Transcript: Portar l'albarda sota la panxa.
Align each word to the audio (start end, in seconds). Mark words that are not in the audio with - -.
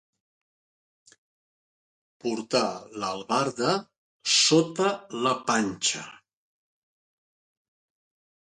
Portar 2.23 2.63
l'albarda 3.03 3.75
sota 4.37 4.89
la 5.27 5.37
panxa. 5.51 6.05